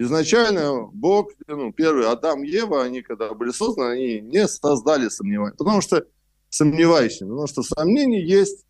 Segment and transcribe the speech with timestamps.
[0.00, 5.54] Изначально Бог, ну, первый Адам Ева, они когда были созданы, они не создали сомневания.
[5.54, 6.06] Потому что
[6.48, 8.64] сомневающими, потому что в сомнении есть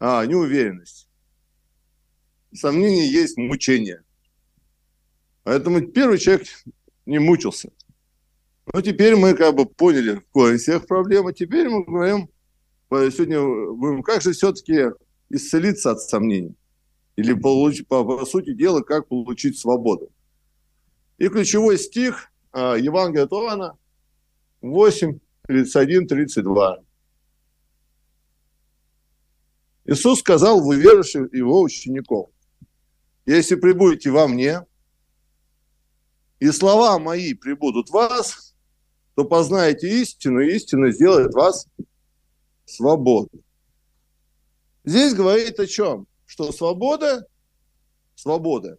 [0.00, 1.06] а, неуверенность.
[2.50, 4.02] В сомнении есть мучение.
[5.42, 6.46] Поэтому первый человек
[7.04, 7.70] не мучился.
[8.72, 12.30] Но теперь мы как бы поняли корень всех проблем, а теперь мы говорим,
[12.90, 13.42] сегодня
[13.74, 14.92] будем, как же все-таки
[15.28, 16.56] исцелиться от сомнений?
[17.16, 20.10] Или получить, по, по сути дела, как получить свободу?
[21.18, 23.78] И ключевой стих а, Евангелия от Иоанна
[24.60, 26.78] 8, 31, 32.
[29.86, 32.30] Иисус сказал в уверовавших его учеников,
[33.26, 34.64] если прибудете во мне,
[36.40, 38.54] и слова мои прибудут в вас,
[39.14, 41.66] то познаете истину, и истина сделает вас
[42.64, 43.42] свободным.
[44.84, 46.06] Здесь говорит о чем?
[46.26, 47.26] Что свобода,
[48.14, 48.78] свобода.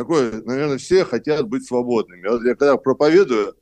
[0.00, 2.26] Такое, наверное, все хотят быть свободными.
[2.26, 3.54] Вот я когда проповедую,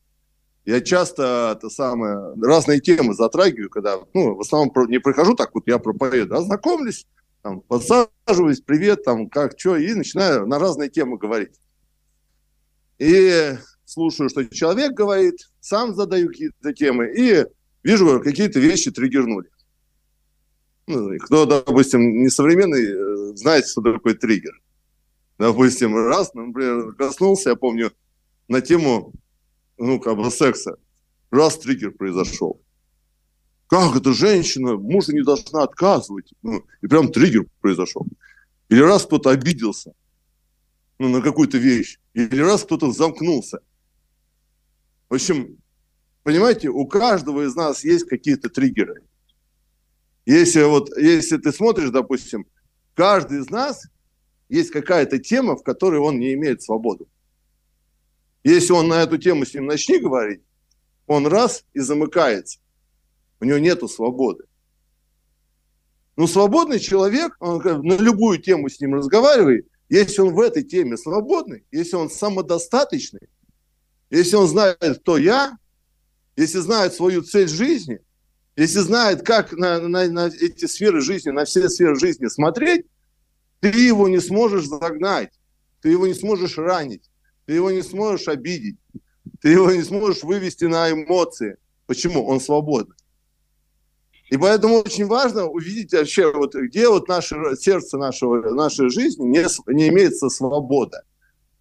[0.67, 5.67] я часто это самое, разные темы затрагиваю, когда, ну, в основном не прихожу так вот,
[5.67, 7.09] я проповедую, а знакомлюсь,
[7.43, 11.59] там, подсаживаюсь, привет, там, как, что, и начинаю на разные темы говорить.
[12.99, 17.47] И слушаю, что человек говорит, сам задаю какие-то темы, и
[17.83, 19.51] вижу, какие-то вещи триггернули.
[20.87, 24.53] Ну, кто, допустим, несовременный, э, знает, что такое триггер.
[25.39, 27.93] Допустим, раз, например, коснулся, я помню,
[28.49, 29.13] на тему
[29.79, 30.77] ну, как бы секса.
[31.31, 32.61] Раз триггер произошел.
[33.69, 36.33] Как эта женщина мужу не должна отказывать?
[36.43, 38.07] Ну, и прям триггер произошел.
[38.69, 39.93] Или раз кто-то обиделся
[40.99, 41.99] ну, на какую-то вещь.
[42.15, 43.61] Или раз кто-то замкнулся.
[45.09, 45.59] В общем,
[46.23, 49.03] понимаете, у каждого из нас есть какие-то триггеры.
[50.27, 52.47] Если вот, если ты смотришь, допустим,
[52.95, 53.87] каждый из нас
[54.49, 57.09] есть какая-то тема, в которой он не имеет свободу.
[58.45, 60.43] Если он на эту тему с ним начни говорить,
[61.07, 62.61] он раз и замыкается.
[63.41, 64.45] У него нету свободы.
[66.17, 70.97] Но свободный человек, он на любую тему с ним разговаривает, если он в этой теме
[70.97, 73.29] свободный, если он самодостаточный,
[74.11, 75.57] если он знает, кто я,
[76.37, 78.01] если знает свою цель жизни,
[78.57, 82.87] если знает, как на, на, на эти сферы жизни, на все сферы жизни смотреть,
[83.61, 85.33] ты его не сможешь загнать,
[85.81, 87.11] ты его не сможешь ранить,
[87.47, 88.77] ты его не сможешь обидеть,
[89.41, 91.57] ты его не сможешь вывести на эмоции.
[91.87, 92.27] Почему?
[92.27, 92.97] Он свободный.
[94.31, 99.47] И поэтому очень важно увидеть вообще, вот, где вот наше сердце нашего, нашей жизни не,
[99.73, 101.05] не имеется свобода.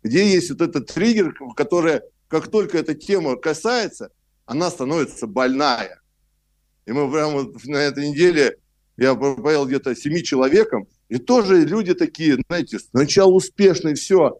[0.03, 4.11] Где есть вот этот триггер, который, как только эта тема касается,
[4.45, 6.01] она становится больная.
[6.85, 8.57] И мы прямо вот на этой неделе,
[8.97, 14.39] я поел где-то семи человеком, и тоже люди такие, знаете, сначала успешные, все,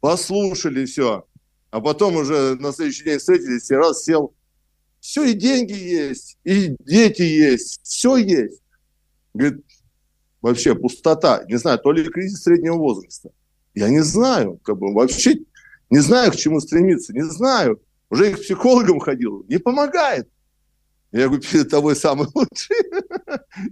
[0.00, 1.26] послушали все,
[1.70, 4.34] а потом уже на следующий день встретились и раз сел,
[5.00, 8.60] все, и деньги есть, и дети есть, все есть.
[9.34, 9.64] Говорит,
[10.40, 13.30] вообще пустота, не знаю, то ли кризис среднего возраста.
[13.74, 15.38] Я не знаю, как бы вообще
[15.92, 17.78] не знаю, к чему стремиться, не знаю.
[18.08, 20.26] Уже и к психологам ходил, не помогает.
[21.12, 22.76] Я говорю, перед тобой самый лучший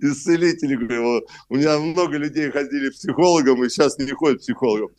[0.01, 0.77] исцелитель.
[0.77, 4.91] Говорю, у меня много людей ходили к психологам, и сейчас не ходят к психологам.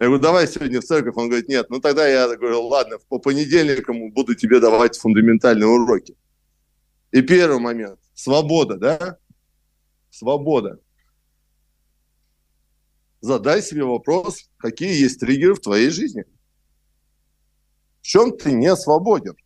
[0.00, 1.14] Я говорю, давай сегодня в церковь.
[1.16, 1.70] Он говорит, нет.
[1.70, 6.16] Ну тогда я говорю, ладно, по понедельникам буду тебе давать фундаментальные уроки.
[7.12, 8.00] И первый момент.
[8.14, 9.18] Свобода, да?
[10.10, 10.80] Свобода.
[13.20, 16.24] Задай себе вопрос, какие есть триггеры в твоей жизни.
[18.02, 19.36] В чем ты не свободен?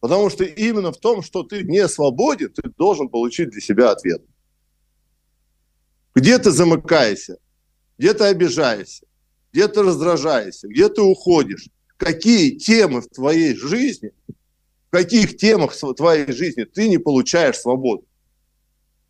[0.00, 4.22] Потому что именно в том, что ты не свободен, ты должен получить для себя ответ.
[6.14, 7.38] Где ты замыкаешься?
[7.96, 9.08] Где ты обижаешься?
[9.52, 14.12] где ты раздражаешься, где ты уходишь, какие темы в твоей жизни,
[14.88, 18.06] в каких темах в твоей жизни ты не получаешь свободу.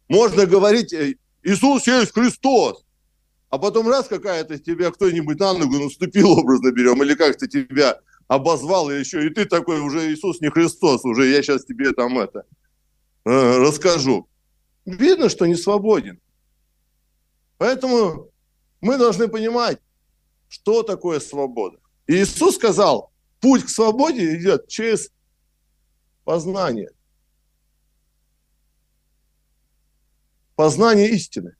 [0.08, 2.84] Можно говорить, «Э, Иисус есть Христос,
[3.50, 8.90] а потом раз какая-то тебя кто-нибудь на ногу наступил, образно берем, или как-то тебя обозвал,
[8.90, 12.44] еще, и ты такой уже Иисус не Христос, уже я сейчас тебе там это
[13.24, 14.28] э, расскажу.
[14.84, 16.20] Видно, что не свободен.
[17.56, 18.30] Поэтому
[18.80, 19.80] мы должны понимать,
[20.48, 21.78] что такое свобода.
[22.06, 25.10] И Иисус сказал, путь к свободе идет через
[26.24, 26.90] познание.
[30.54, 31.56] Познание истины.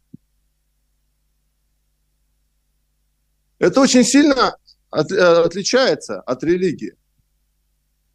[3.59, 4.56] Это очень сильно
[4.90, 6.94] от, э, отличается от религии.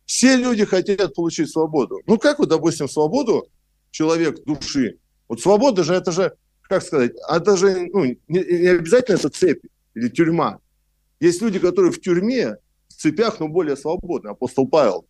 [0.06, 2.02] Все люди хотят получить свободу.
[2.08, 3.48] Ну, как вот, допустим, свободу
[3.92, 5.00] человек души?
[5.28, 9.64] Вот свобода же, это же, как сказать, это же ну, не, не обязательно это цепь
[9.96, 10.60] или тюрьма.
[11.20, 12.58] Есть люди, которые в тюрьме,
[12.90, 14.30] в цепях, но более свободны.
[14.30, 15.06] Апостол Павел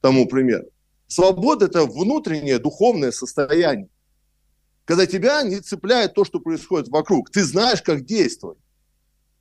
[0.00, 0.66] тому пример.
[1.06, 3.88] Свобода– это внутреннее духовное состояние.
[4.84, 7.30] Когда тебя не цепляет то, что происходит вокруг.
[7.30, 8.58] Ты знаешь, как действовать.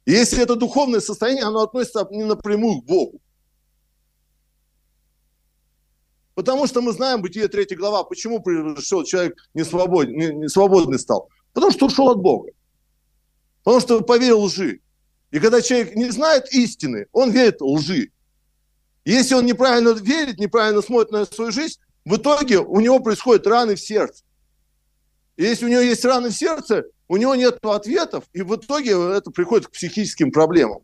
[0.06, 3.21] И если это духовное состояние, оно относится не напрямую к Богу.
[6.33, 10.98] Потому что мы знаем, Бытие 3 глава, почему пришел человек не, свободен, не, не свободный
[10.98, 11.30] стал.
[11.53, 12.51] Потому что ушел от Бога.
[13.63, 14.80] Потому что поверил лжи.
[15.30, 18.12] И когда человек не знает истины, он верит лжи.
[19.06, 23.75] Если он неправильно верит, неправильно смотрит на свою жизнь, в итоге у него происходят раны
[23.75, 24.24] в сердце.
[25.38, 28.91] И если у него есть раны в сердце, у него нет ответов, и в итоге
[28.91, 30.81] это приходит к психическим проблемам.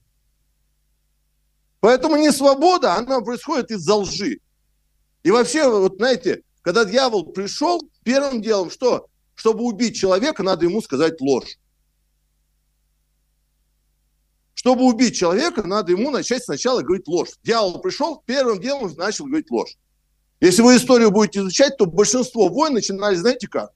[1.79, 4.39] Поэтому не свобода, она происходит из-за лжи.
[5.23, 9.07] И вообще, вот знаете, когда дьявол пришел, первым делом что?
[9.35, 11.57] Чтобы убить человека, надо ему сказать ложь.
[14.53, 17.29] Чтобы убить человека, надо ему начать сначала говорить ложь.
[17.41, 19.77] Дьявол пришел, первым делом начал говорить ложь.
[20.41, 23.71] Если вы историю будете изучать, то большинство войн начинали, знаете как?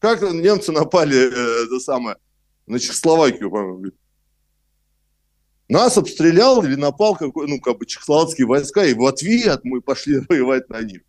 [0.00, 2.16] Как немцы напали, э, это самое,
[2.66, 3.92] на Чехословакию, по-моему,
[5.68, 10.18] нас обстрелял или напал какой, ну, как бы чехословацкие войска, и в ответ мы пошли
[10.28, 11.02] воевать на них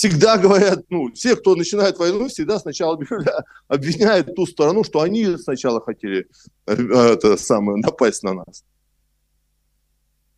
[0.00, 2.98] всегда говорят, ну, все, кто начинает войну, всегда сначала
[3.68, 6.26] обвиняют ту сторону, что они сначала хотели
[6.66, 8.64] э, это самое, напасть на нас.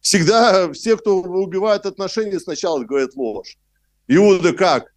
[0.00, 3.56] Всегда все, кто убивает отношения, сначала говорят ложь.
[4.08, 4.91] Иуда как?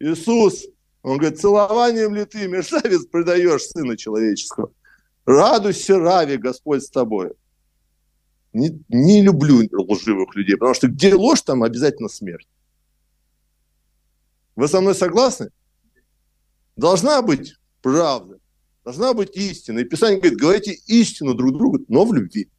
[0.00, 0.66] Иисус,
[1.02, 4.72] он говорит, целованием ли ты, мерзавец, предаешь Сына Человеческого?
[5.26, 7.32] Радуйся, Рави, Господь с тобой.
[8.52, 12.48] Не, не люблю лживых людей, потому что где ложь, там обязательно смерть.
[14.56, 15.50] Вы со мной согласны?
[16.76, 18.38] Должна быть правда,
[18.84, 19.78] должна быть истина.
[19.78, 22.50] И Писание говорит, говорите истину друг другу, но в любви.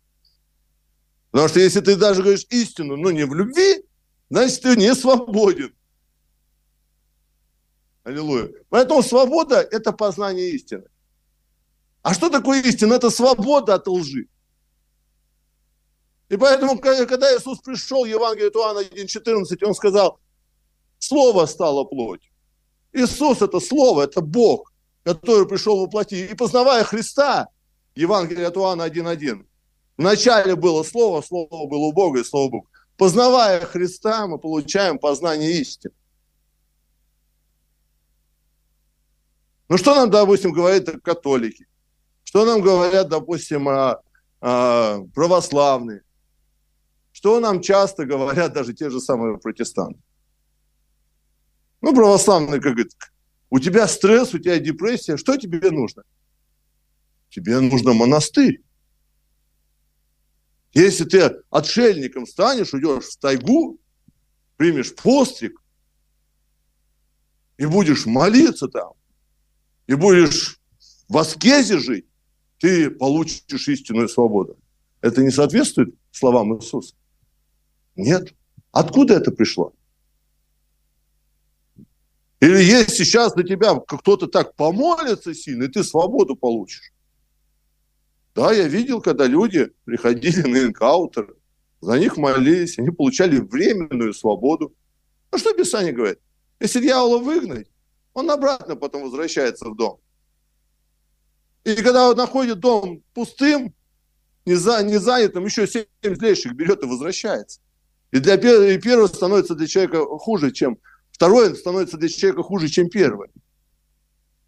[1.32, 3.84] Потому что если ты даже говоришь истину, но не в любви,
[4.30, 5.74] значит, ты не свободен.
[8.03, 8.50] Аллилуйя.
[8.69, 10.83] Поэтому свобода– это познание истины.
[12.01, 12.95] А что такое истина?
[12.95, 14.27] Это свобода от лжи.
[16.30, 20.19] И поэтому, когда Иисус пришел, Евангелие от Иоанна 1,14, он сказал,
[20.98, 22.31] Слово стало плотью.
[22.94, 24.71] Иисус– это Слово, это Бог,
[25.04, 26.25] который пришел воплоти.
[26.25, 27.50] И познавая Христа,
[27.95, 29.45] Евангелие от Иоанна 1.1,
[29.97, 32.68] вначале было Слово, Слово было у Бога и Слово Бог.
[32.97, 35.94] Познавая Христа, мы получаем познание истины.
[39.71, 41.65] Ну, что нам, допустим, говорят католики?
[42.25, 44.01] Что нам говорят, допустим, о,
[44.41, 46.01] о православные?
[47.13, 49.97] Что нам часто говорят даже те же самые протестанты?
[51.79, 52.91] Ну, православный, как говорит,
[53.50, 56.03] у тебя стресс, у тебя депрессия, что тебе нужно?
[57.29, 58.62] Тебе нужно монастырь.
[60.73, 63.79] Если ты отшельником станешь, уйдешь в тайгу,
[64.57, 65.63] примешь постриг,
[67.56, 68.95] и будешь молиться там,
[69.92, 70.58] и будешь
[71.10, 72.06] в аскезе жить,
[72.60, 74.58] ты получишь истинную свободу.
[75.02, 76.96] Это не соответствует словам Иисуса?
[77.98, 78.34] Нет.
[78.72, 79.74] Откуда это пришло?
[82.40, 86.94] Или если сейчас на тебя кто-то так помолится сильно, и ты свободу получишь.
[88.33, 91.36] Да, я видел, когда люди приходили на энкаутер,
[91.81, 94.74] за них молились, они получали временную свободу.
[95.33, 96.19] Ну что Писание говорит?
[96.62, 97.68] Если дьявола выгнать,
[98.13, 99.99] он обратно потом возвращается в дом.
[101.63, 103.73] И когда он находит дом пустым,
[104.45, 107.59] не, за, не занятым, еще семь злейших берет и возвращается.
[108.11, 110.80] И для и первого становится для человека хуже, чем
[111.11, 113.30] второе становится для человека хуже, чем первое.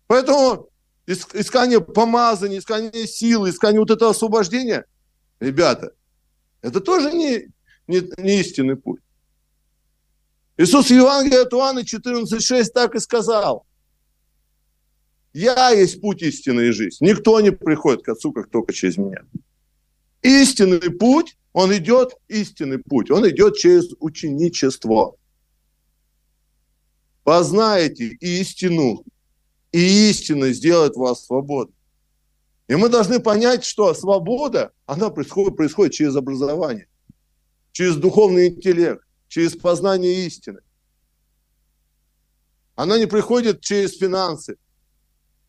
[0.08, 0.70] Поэтому
[1.06, 4.86] искание помазания, искание силы, искание вот этого освобождения,
[5.40, 5.94] ребята,
[6.62, 7.50] это тоже не,
[7.88, 9.02] не, не истинный путь.
[10.58, 13.66] Иисус в Евангелии от Иоанна 14,6 так и сказал.
[15.34, 16.98] Я есть путь истины и жизнь.
[17.00, 19.24] Никто не приходит к Отцу, как только через меня.
[20.22, 25.16] Истинный путь, он идет, истинный путь, он идет через ученичество
[27.24, 29.04] познаете истину,
[29.72, 31.76] и истина сделает вас свободным.
[32.68, 36.88] И мы должны понять, что свобода, она происходит, происходит через образование,
[37.72, 40.60] через духовный интеллект, через познание истины.
[42.76, 44.58] Она не приходит через финансы.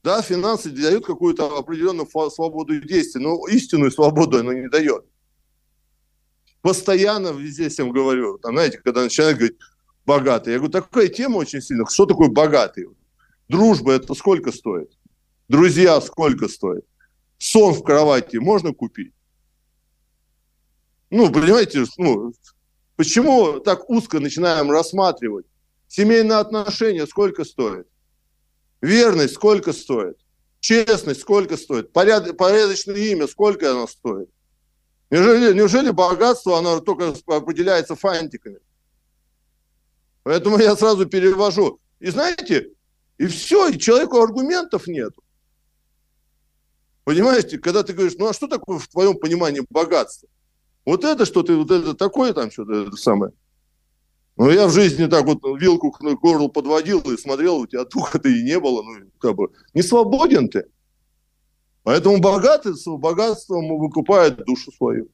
[0.02, 5.04] Да, финансы дают какую-то определенную свободу действий, но истинную свободу она не дает.
[6.62, 9.58] Постоянно везде всем говорю, там, знаете, когда начинают говорить,
[10.06, 10.54] богатый.
[10.54, 11.84] Я говорю, такая тема очень сильная.
[11.84, 12.86] Что такое богатый?
[13.50, 14.90] Дружба это сколько стоит?
[15.46, 16.86] Друзья сколько стоят?
[17.36, 19.12] Сон в кровати можно купить?
[21.10, 22.32] Ну, понимаете, ну,
[22.96, 25.46] почему так узко начинаем рассматривать?
[25.88, 27.86] Семейные отношения сколько стоит?
[28.80, 30.18] Верность сколько стоит?
[30.60, 31.92] Честность сколько стоит?
[31.92, 34.30] Поряд, порядочное имя сколько оно стоит?
[35.10, 38.58] Неужели, неужели богатство, оно только определяется фантиками?
[40.22, 41.80] Поэтому я сразу перевожу.
[42.00, 42.70] И знаете,
[43.18, 45.12] и все, и человеку аргументов нет.
[47.04, 50.28] Понимаете, когда ты говоришь, ну а что такое в твоем понимании богатство?
[50.84, 53.32] Вот это что ты, вот это такое там что-то самое.
[54.36, 58.28] Ну, я в жизни так вот вилку к горлу подводил и смотрел, у тебя духа-то
[58.28, 58.82] и не было.
[58.82, 60.66] Ну, как бы, не свободен ты.
[61.84, 65.08] Поэтому богатый с богатством выкупает душу свою.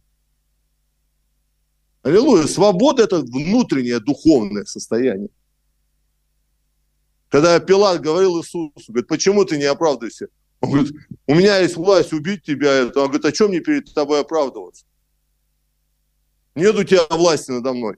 [2.02, 2.46] Аллилуйя.
[2.46, 5.28] Свобода– это внутреннее духовное состояние.
[7.28, 10.28] Когда Пилат говорил Иисусу, говорит, почему ты не оправдываешься?
[10.60, 10.92] Он говорит,
[11.26, 12.86] у меня есть власть убить тебя.
[12.86, 14.86] Он говорит, а чем мне перед тобой оправдываться?
[16.60, 17.96] Нет у тебя власти надо мной.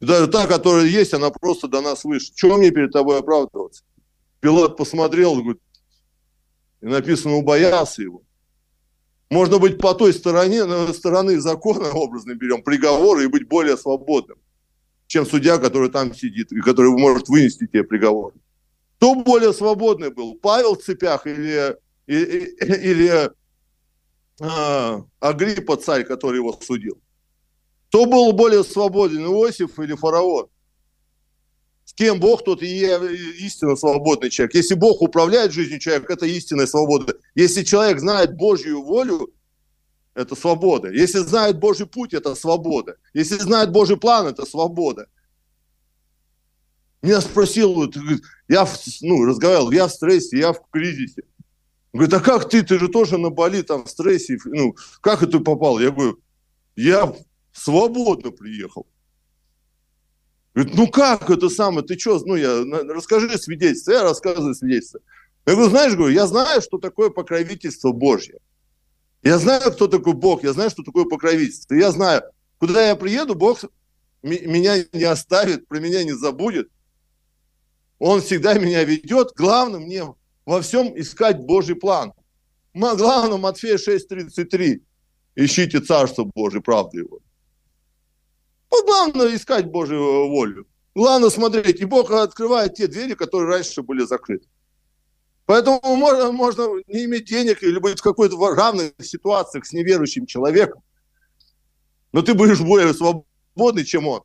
[0.00, 2.30] Даже та, которая есть, она просто до нас выше.
[2.34, 3.84] Чего мне перед тобой оправдываться?
[4.40, 5.62] Пилат посмотрел, говорит,
[6.82, 8.22] и написано, убоялся его.
[9.30, 14.38] Можно быть по той стороне, стороны закона, образно берем, приговора и быть более свободным,
[15.06, 18.34] чем судья, который там сидит и который может вынести тебе приговор.
[18.96, 23.30] Кто более свободный был, Павел в цепях или, или, или
[24.42, 27.00] а, Агриппа, царь, который его судил?
[27.90, 30.46] Кто был более свободен, Иосиф или фараон?
[31.84, 32.86] С кем Бог, тот и
[33.40, 34.54] истинно свободный человек.
[34.54, 37.16] Если Бог управляет жизнью человека, это истинная свобода.
[37.34, 39.34] Если человек знает Божью волю,
[40.14, 40.88] это свобода.
[40.88, 42.94] Если знает Божий путь, это свобода.
[43.12, 45.08] Если знает Божий план, это свобода.
[47.02, 47.92] Меня спросил,
[48.46, 48.68] я
[49.00, 51.24] ну, разговаривал, я в стрессе, я в кризисе.
[51.92, 55.40] Говорит, а как ты, ты же тоже на Бали, там, в стрессе, ну, как это
[55.40, 55.80] попал?
[55.80, 56.20] Я говорю,
[56.76, 57.12] я
[57.52, 58.86] свободно приехал.
[60.54, 65.00] Говорит, ну как это самое, ты что, ну я, расскажи свидетельство, я рассказываю свидетельство.
[65.46, 68.38] Я говорю, знаешь, говорю, я знаю, что такое покровительство Божье.
[69.22, 71.74] Я знаю, кто такой Бог, я знаю, что такое покровительство.
[71.74, 72.22] Я знаю,
[72.58, 73.60] куда я приеду, Бог
[74.22, 76.68] меня не оставит, про меня не забудет.
[77.98, 79.32] Он всегда меня ведет.
[79.36, 80.04] Главное мне
[80.46, 82.12] во всем искать Божий план.
[82.74, 84.80] Главное, Матфея 6.33.
[85.36, 87.20] Ищите Царство Божие, правду его.
[88.70, 90.66] Ну, главное искать Божью волю.
[90.94, 91.80] Главное смотреть.
[91.80, 94.46] И Бог открывает те двери, которые раньше были закрыты.
[95.46, 100.82] Поэтому можно, можно не иметь денег или быть в какой-то равной ситуации с неверующим человеком.
[102.12, 104.22] Но ты будешь более свободный, чем он.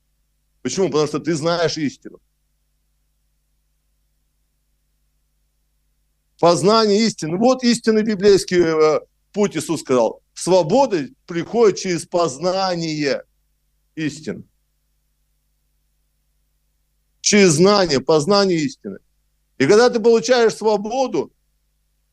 [0.61, 0.87] Почему?
[0.87, 2.19] Потому что ты знаешь истину.
[6.39, 7.37] Познание истины.
[7.37, 8.99] Вот истинный библейский э,
[9.31, 10.21] путь Иисус сказал.
[10.33, 13.23] Свобода приходит через познание
[13.95, 14.47] истин.
[17.21, 18.99] Через знание, познание истины.
[19.57, 21.33] И когда ты получаешь свободу,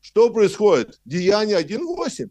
[0.01, 0.99] что происходит?
[1.05, 2.29] Деяние 1.8.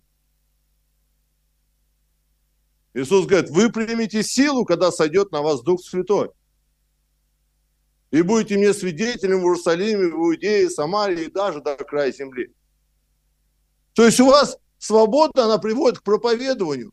[2.95, 6.31] Иисус говорит, вы примете силу, когда сойдет на вас Дух Святой.
[8.11, 12.53] И будете мне свидетелем в Иерусалиме, в Иудее, Самарии и даже до края земли.
[13.95, 16.93] То есть у вас свобода, она приводит к проповедованию.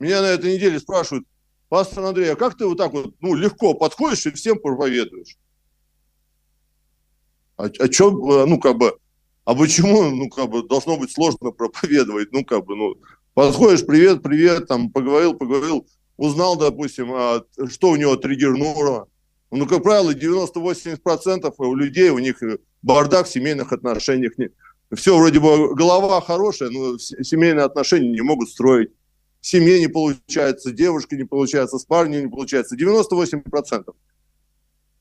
[0.00, 1.26] Меня на этой неделе спрашивают,
[1.68, 5.36] пастор Андрей, а как ты вот так вот ну, легко подходишь и всем проповедуешь?
[7.58, 8.96] А, а чем, ну, как бы,
[9.44, 12.32] а почему, ну, как бы, должно быть сложно проповедовать?
[12.32, 12.94] Ну, как бы, ну,
[13.34, 19.06] подходишь, привет, привет, там, поговорил, поговорил, узнал, допустим, а, что у него триггернуло.
[19.50, 22.42] Ну, как правило, 90-80% у людей, у них
[22.80, 24.32] бардак в семейных отношениях.
[24.94, 28.92] Все вроде бы голова хорошая, но семейные отношения не могут строить
[29.40, 32.76] семье не получается, девушке не получается, с парнем не получается.
[32.76, 33.94] 98%.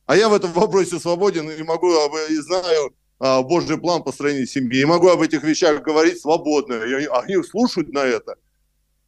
[0.05, 1.91] А я в этом вопросе свободен и могу,
[2.29, 6.74] и знаю а, Божий план построения семьи, и могу об этих вещах говорить свободно.
[6.74, 8.36] И они слушают на это,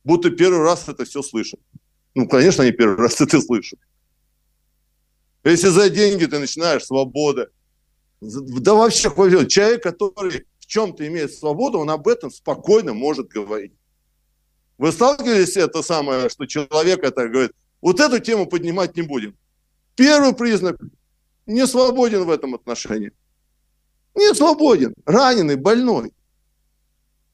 [0.03, 1.59] будто первый раз это все слышат.
[2.13, 3.79] Ну, конечно, они первый раз это слышат.
[5.43, 7.50] Если за деньги ты начинаешь свобода,
[8.19, 9.09] да вообще,
[9.47, 13.73] человек, который в чем-то имеет свободу, он об этом спокойно может говорить.
[14.81, 19.38] Вы сталкивались это самое, что человек это говорит, вот эту тему поднимать не будем.
[19.95, 20.75] Первый признак–
[21.45, 23.11] не свободен в этом отношении.
[24.15, 26.11] Не свободен, раненый, больной.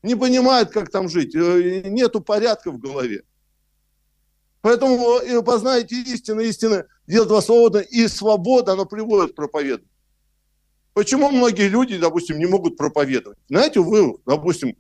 [0.04, 3.24] Не понимает, как там жить, э, нету порядка в голове.
[4.60, 9.90] Поэтому э, познаете истину, истина делает вас свободно, и свобода, она приводит к проповедованию.
[10.94, 13.38] Почему многие люди, допустим, не могут проповедовать?
[13.48, 14.76] Знаете, вы, допустим,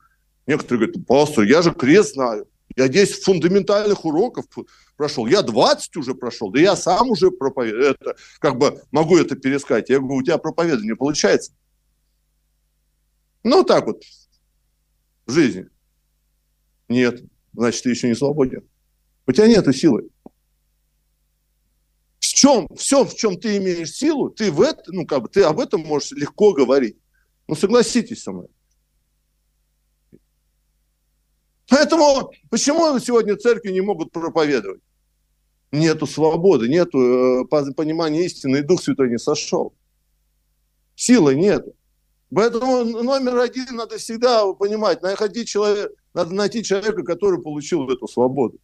[0.45, 2.45] некоторые говорят, пастор, я же крест знаю.
[2.75, 4.45] Я 10 фундаментальных уроков
[4.95, 5.25] прошел.
[5.25, 6.51] Я 20 уже прошел.
[6.51, 7.91] Да я сам уже проповедую.
[7.91, 9.89] Это, как бы могу это пересказать.
[9.89, 11.53] Я говорю, у тебя проповедование получается.
[13.43, 14.03] Ну, так вот,
[15.25, 15.67] в жизни.
[16.89, 18.67] Нет, значит, ты еще не свободен.
[19.25, 20.09] У тебя нет силы.
[22.19, 25.43] В чем, все, в чем ты имеешь силу, ты в это, ну, как бы, ты
[25.43, 26.97] об этом можешь легко говорить.
[27.47, 28.47] Ну, согласитесь со мной.
[31.69, 34.81] Поэтому почему сегодня церкви не могут проповедовать?
[35.71, 39.73] Нету свободы, нету э, понимания истины, и Дух Святой не сошел.
[40.95, 41.75] Силы нету.
[42.33, 48.59] Поэтому номер один надо всегда понимать, найти человека, надо найти человека, который получил эту свободу.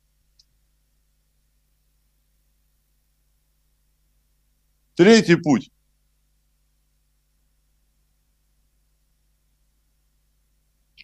[4.95, 5.71] Третий путь.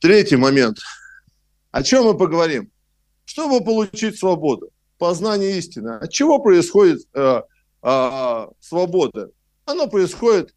[0.02, 0.80] Третий момент.
[1.72, 2.72] О чем мы поговорим?
[3.26, 5.98] Чтобы получить свободу, познание истины.
[5.98, 7.42] От чего происходит э,
[7.84, 9.30] э, свобода?
[9.66, 10.56] Оно происходит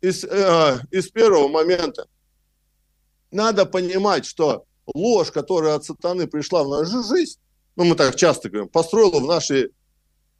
[0.00, 2.06] из, э, из первого момента.
[3.32, 7.40] Надо понимать, что ложь, которая от сатаны пришла в нашу жизнь,
[7.74, 9.70] ну мы так часто говорим, построила в нашей, э,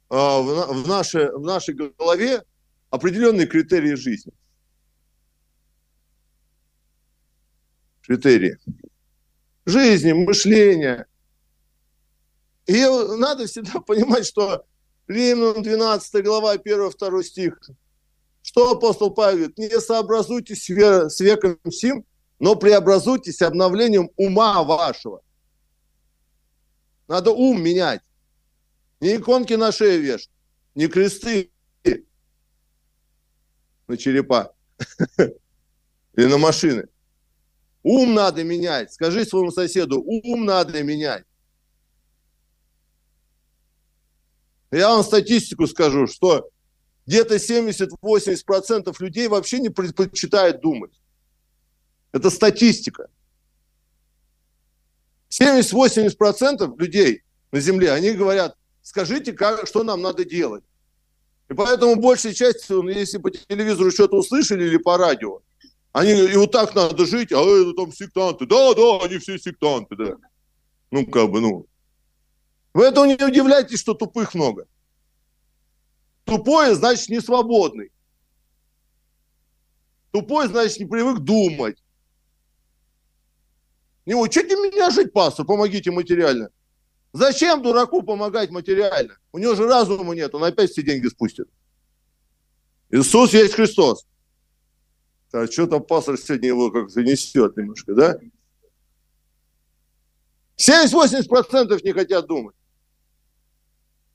[0.09, 2.43] в, нашей, в нашей голове
[2.89, 4.31] определенные критерии жизни.
[8.03, 8.57] Критерии
[9.65, 11.07] жизни, мышления.
[12.65, 12.83] И
[13.17, 14.65] надо всегда понимать, что
[15.07, 17.59] Римлянам 12 глава, 1-2 стих,
[18.41, 19.57] что апостол Павел говорит?
[19.57, 22.05] Не сообразуйтесь с веком сим,
[22.39, 25.21] но преобразуйтесь обновлением ума вашего.
[27.07, 28.01] Надо ум менять.
[28.99, 30.31] Не иконки на шею вешать,
[30.73, 31.51] не кресты
[33.87, 34.53] на черепа
[35.17, 36.87] или на машины.
[37.85, 38.91] Ум надо менять.
[38.91, 41.23] Скажи своему соседу, ум надо менять.
[44.71, 46.49] Я вам статистику скажу, что
[47.05, 50.99] где-то 70-80% людей вообще не предпочитают думать.
[52.11, 53.07] Это статистика.
[55.29, 57.21] 70-80% людей
[57.51, 60.63] на Земле, они говорят, скажите, как, что нам надо делать.
[61.49, 65.43] И поэтому большая часть, если по телевизору что-то услышали или по радио,
[65.95, 68.45] они, и вот так надо жить, а это там сектанты.
[68.45, 70.17] Да, да, они все сектанты, да.
[70.91, 71.67] Ну, как бы, ну.
[72.73, 74.67] Вы этого не удивляйтесь, что тупых много.
[76.25, 77.93] Тупой, значит, не свободный.
[80.11, 81.81] Тупой, значит, не привык думать.
[84.05, 86.49] Не учите меня жить, пастор, помогите материально.
[87.13, 89.17] Зачем дураку помогать материально?
[89.31, 91.47] У него же разума нет, он опять все деньги спустит.
[92.89, 94.05] Иисус есть Христос.
[95.31, 98.19] А что-то пастор сегодня его как-то несет немножко, да?
[100.57, 102.55] 70-80% не хотят думать.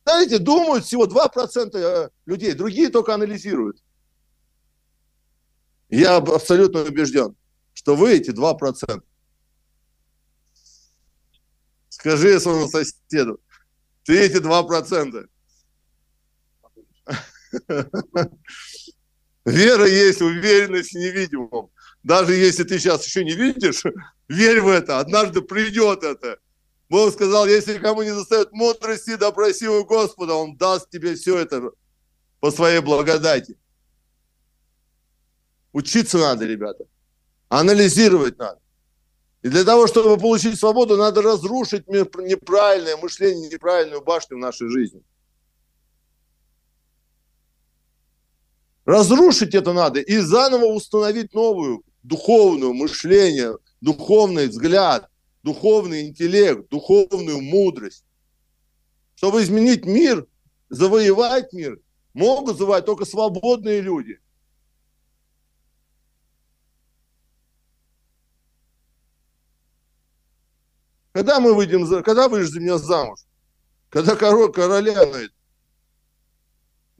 [0.04, 3.82] Знаете, думают всего 2% э, людей, другие только анализируют.
[5.90, 7.36] Я абсолютно убежден,
[7.74, 9.02] что вы эти 2%.
[11.88, 13.40] Скажи своему соседу,
[14.04, 15.28] ты эти 2%.
[19.50, 21.70] Вера есть уверенность в невидимом.
[22.02, 23.82] Даже если ты сейчас еще не видишь,
[24.28, 26.38] верь в это, однажды придет это.
[26.88, 31.70] Бог сказал, если кому не достает мудрости, допроси у Господа, Он даст тебе все это
[32.40, 33.56] по своей благодати.
[35.72, 36.84] Учиться надо, ребята.
[37.48, 38.60] Анализировать надо.
[39.42, 45.02] И для того, чтобы получить свободу, надо разрушить неправильное мышление, неправильную башню в нашей жизни.
[48.90, 55.08] Разрушить это надо и заново установить новую духовную мышление, духовный взгляд,
[55.44, 58.04] духовный интеллект, духовную мудрость.
[59.14, 60.26] Чтобы изменить мир,
[60.70, 61.78] завоевать мир,
[62.14, 64.18] могут завоевать только свободные люди.
[71.12, 73.20] Когда мы выйдем, когда выйдешь за меня замуж?
[73.88, 75.32] Когда король, короля найдет?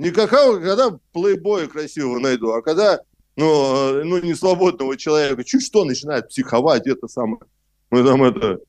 [0.01, 3.03] Не какого, когда плейбоя красивого найду, а когда
[3.37, 7.43] ну, э, ну, не свободного человека, чуть что начинает психовать, это самое.
[7.91, 8.61] Мы там это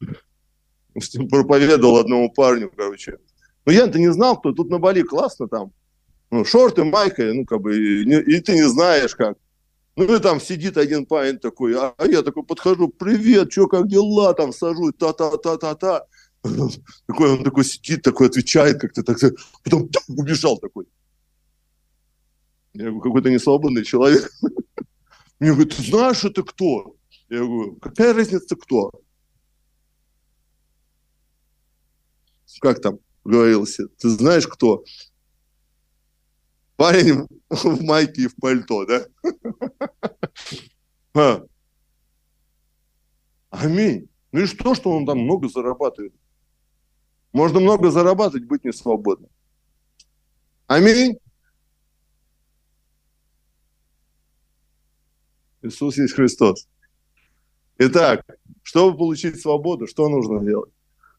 [1.30, 3.18] проповедовал одному парню, короче.
[3.64, 5.70] Ну, я-то не знал, кто тут на Бали классно там.
[6.32, 9.38] Ну, шорты, майка, ну, как бы, и, и ты не знаешь как.
[9.94, 13.86] Ну, и там сидит один парень такой, а, а я такой подхожу, привет, что, как
[13.86, 16.06] дела, там сажусь, та-та-та-та-та.
[17.06, 19.18] Такой, он такой сидит, такой отвечает как-то, так,
[19.62, 20.86] потом убежал такой.
[22.72, 24.30] Я говорю, какой-то несвободный человек.
[25.40, 26.94] Мне говорит, ты знаешь, это кто?
[27.28, 28.90] Я говорю, какая разница кто?
[32.60, 33.78] Как там говорилось?
[33.98, 34.84] Ты знаешь, кто?
[36.76, 39.06] Парень в майке и в пальто, да?
[41.14, 41.44] А.
[43.50, 44.08] Аминь.
[44.32, 46.14] Ну и что, что он там много зарабатывает?
[47.32, 49.30] Можно много зарабатывать, быть не свободным.
[50.66, 51.18] Аминь.
[55.62, 56.68] Иисус есть Христос.
[57.78, 58.24] Итак,
[58.62, 60.72] чтобы получить свободу, что нужно делать?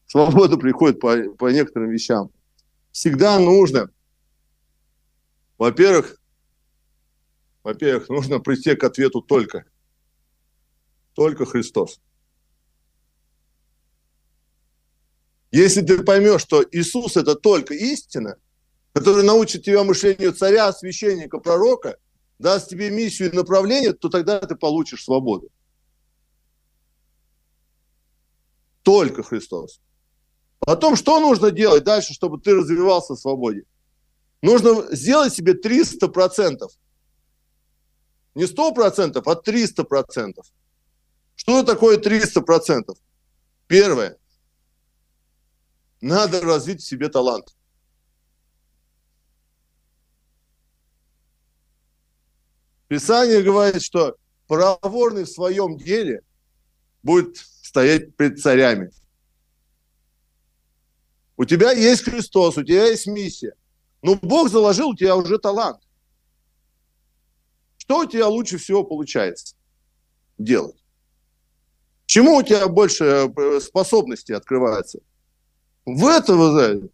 [0.06, 2.30] Свобода приходит по, по некоторым вещам.
[2.90, 3.90] Всегда нужно,
[5.58, 6.20] во-первых,
[7.62, 9.64] во-первых, нужно прийти к ответу только.
[11.14, 12.00] Только Христос.
[15.52, 18.36] Если ты поймешь, что Иисус это только истина,
[18.94, 21.98] которая научит тебя мышлению царя, священника, пророка,
[22.38, 25.50] даст тебе миссию и направление, то тогда ты получишь свободу.
[28.82, 29.80] Только Христос.
[30.58, 33.64] Потом, что нужно делать дальше, чтобы ты развивался в свободе?
[34.40, 36.66] Нужно сделать себе 300%.
[38.34, 40.32] Не 100%, а 300%.
[41.34, 42.96] Что такое 300%?
[43.66, 44.18] Первое.
[46.02, 47.54] Надо развить в себе талант.
[52.88, 54.16] Писание говорит, что
[54.48, 56.22] проворный в своем деле
[57.04, 58.90] будет стоять пред царями.
[61.36, 63.54] У тебя есть Христос, у тебя есть миссия.
[64.02, 65.80] Но Бог заложил у тебя уже талант.
[67.78, 69.54] Что у тебя лучше всего получается
[70.36, 70.82] делать?
[72.06, 75.00] Чему у тебя больше э, способностей открывается?
[75.84, 76.88] В это, вы знаете,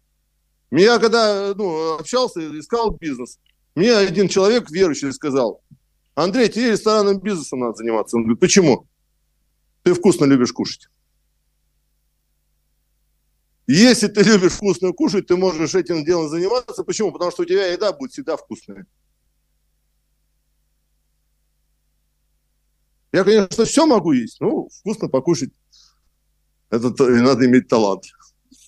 [0.71, 3.39] меня когда ну, общался, искал бизнес,
[3.75, 5.61] мне один человек верующий сказал,
[6.15, 8.17] Андрей, тебе ресторанным бизнесом надо заниматься.
[8.17, 8.87] Он говорит, почему?
[9.83, 10.89] Ты вкусно любишь кушать.
[13.67, 16.83] Если ты любишь вкусно кушать, ты можешь этим делом заниматься.
[16.83, 17.11] Почему?
[17.11, 18.85] Потому что у тебя еда будет всегда вкусная.
[23.11, 25.51] Я, конечно, все могу есть, но вкусно покушать.
[26.69, 28.05] Это надо иметь талант.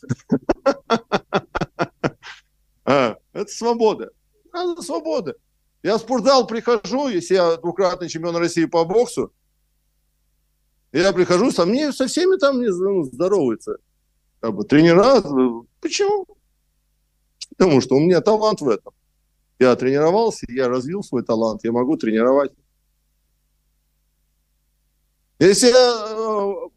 [2.84, 4.10] А, это свобода.
[4.52, 5.36] Это свобода.
[5.84, 9.32] Я в спортзал прихожу, если я двукратный чемпион России по боксу,
[10.92, 13.78] я прихожу, со, мне, со всеми там мне ну, здороваются.
[14.42, 15.22] Как бы, тренера,
[15.80, 16.26] почему?
[17.58, 18.94] Потому что у меня талант в этом.
[19.58, 22.52] Я тренировался, я развил свой талант, я могу тренировать.
[25.40, 26.70] Если я э,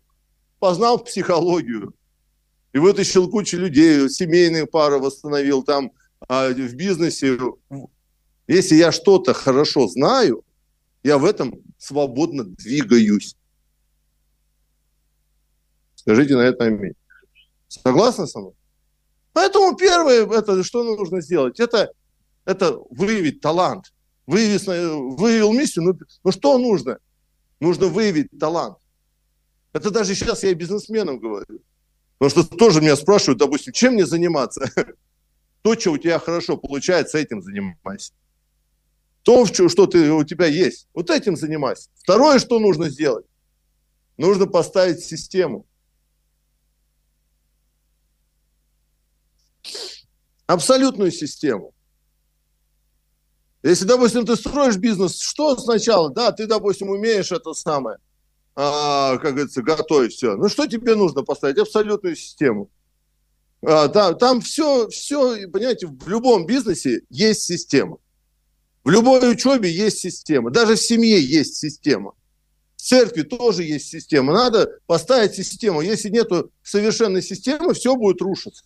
[0.59, 1.95] познал психологию
[2.75, 5.93] и вытащил кучу людей, семейные пары восстановил там
[6.29, 7.39] а в бизнесе,
[8.49, 10.43] если я что-то хорошо знаю,
[11.05, 13.37] я в этом свободно двигаюсь.
[15.95, 16.95] Скажите на это аминь.
[17.69, 18.55] Согласны со мной?
[19.33, 21.61] Поэтому первое, это что нужно сделать?
[21.61, 21.93] Это,
[22.45, 23.93] это выявить талант.
[24.27, 25.85] Выявить, выявил миссию.
[25.85, 26.99] Ну, ну что нужно?
[27.61, 28.79] Нужно выявить талант.
[29.73, 31.61] Это даже сейчас я и бизнесменам говорю.
[32.19, 34.71] Потому что тоже меня спрашивают, допустим, чем мне заниматься?
[35.63, 38.13] То, что у тебя хорошо получается, этим занимайся.
[39.23, 41.89] То, что ты, у тебя есть, вот этим занимайся.
[41.95, 43.25] Второе, что нужно сделать?
[44.19, 45.67] Нужно поставить систему.
[50.47, 51.75] Абсолютную систему.
[53.63, 56.11] Если, допустим, ты строишь бизнес, что сначала?
[56.11, 57.97] Да, ты, допустим, умеешь это самое,
[58.57, 60.37] а, как говорится, готовить все.
[60.37, 61.59] Ну, что тебе нужно поставить?
[61.59, 62.71] Абсолютную систему.
[63.63, 67.99] А, там, там все, все, понимаете, в любом бизнесе есть система.
[68.85, 70.51] В любой учебе есть система.
[70.51, 72.13] Даже в семье есть система.
[72.77, 74.35] В церкви тоже есть система.
[74.35, 75.81] Надо поставить систему.
[75.81, 76.29] Если нет
[76.63, 78.65] совершенной системы, все будет рушиться.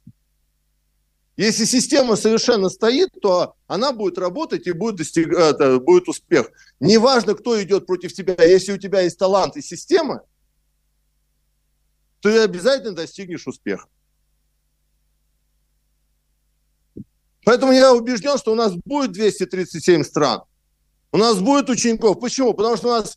[1.39, 5.33] Если система совершенно стоит, то она будет работать и будет, достиг...
[5.33, 6.51] это, будет успех.
[6.81, 10.23] Неважно, кто идет против тебя, если у тебя есть талант и система,
[12.21, 13.87] ты обязательно достигнешь успеха.
[17.45, 20.43] Поэтому я убежден, что у нас будет 237 стран.
[21.13, 22.19] У нас будет учеников.
[22.19, 22.53] Почему?
[22.53, 23.17] Потому что у нас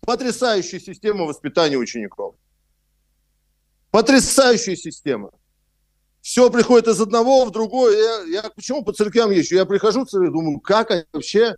[0.00, 2.34] потрясающая система воспитания учеников.
[3.90, 5.32] Потрясающая система
[6.26, 7.96] все приходит из одного в другое.
[7.96, 9.54] Я, я почему по церквям езжу?
[9.54, 11.54] Я прихожу в церковь, думаю, как они вообще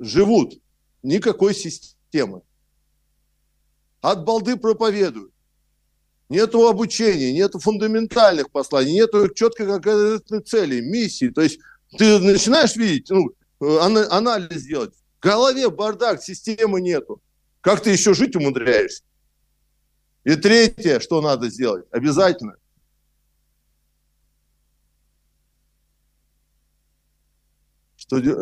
[0.00, 0.54] живут?
[1.04, 2.42] Никакой системы.
[4.00, 5.30] От балды проповедуют.
[6.28, 11.28] Нету обучения, нету фундаментальных посланий, нету четкой конкретной цели, миссии.
[11.28, 11.60] То есть
[11.96, 14.94] ты начинаешь видеть, ну, анализ сделать.
[15.20, 17.22] В голове бардак, системы нету.
[17.60, 19.04] Как ты еще жить умудряешься?
[20.24, 22.56] И третье, что надо сделать, обязательно.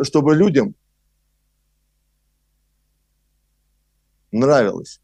[0.04, 0.74] Чтобы людям
[4.30, 5.00] нравилось.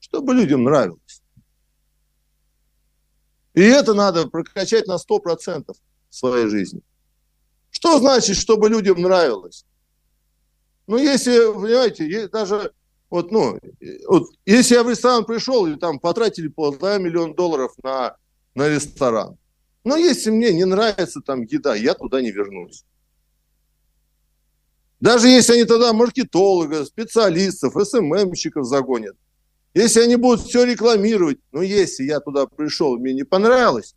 [0.00, 1.22] Чтобы людям нравилось.
[3.54, 5.74] И это надо прокачать на 100%
[6.08, 6.82] в своей жизни.
[7.70, 9.64] Что значит, чтобы людям нравилось?
[10.86, 12.72] Ну, если, понимаете, даже
[13.12, 13.58] вот, ну,
[14.08, 18.16] вот, если я в ресторан пришел и там потратили полтора миллиона долларов на,
[18.54, 19.36] на ресторан,
[19.84, 22.84] но если мне не нравится там еда, я туда не вернусь.
[25.00, 29.16] Даже если они тогда маркетологов, специалистов, СММщиков загонят.
[29.74, 33.96] Если они будут все рекламировать, но если я туда пришел, мне не понравилось,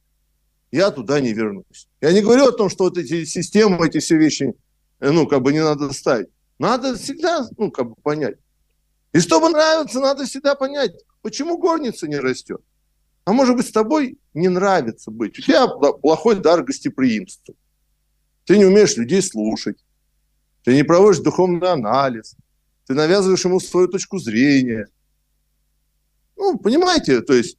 [0.71, 1.87] я туда не вернусь.
[2.01, 4.53] Я не говорю о том, что вот эти системы, эти все вещи,
[4.99, 6.29] э, ну, как бы не надо ставить.
[6.57, 8.37] Надо всегда, ну, как бы понять.
[9.13, 12.61] И чтобы нравится, надо всегда понять, почему горница не растет.
[13.25, 15.37] А может быть, с тобой не нравится быть.
[15.39, 17.55] У тебя плохой дар гостеприимства.
[18.45, 19.83] Ты не умеешь людей слушать.
[20.63, 22.35] Ты не проводишь духовный анализ.
[22.85, 24.87] Ты навязываешь ему свою точку зрения.
[26.37, 27.57] Ну, понимаете, то есть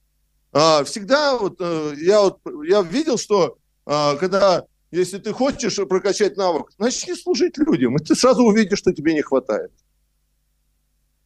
[0.53, 6.37] а, всегда вот а, я вот я видел, что а, когда если ты хочешь прокачать
[6.37, 9.73] навык, начни служить людям, и ты сразу увидишь, что тебе не хватает.